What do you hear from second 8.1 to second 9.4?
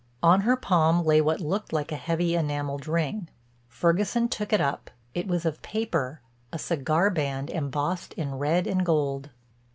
in red and gold.